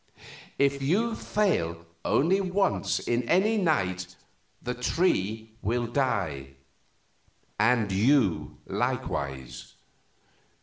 [0.57, 4.15] If you fail only once in any night,
[4.59, 6.55] the tree will die,
[7.59, 9.75] and you likewise.